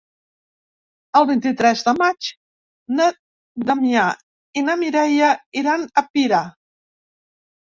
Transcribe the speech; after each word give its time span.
El 1.19 1.25
vint-i-tres 1.31 1.83
de 1.89 1.93
maig 1.99 2.29
na 3.01 3.09
Damià 3.69 4.07
i 4.61 4.65
na 4.71 4.77
Mireia 4.85 5.31
iran 5.63 5.87
a 6.03 6.07
Pira. 6.17 6.41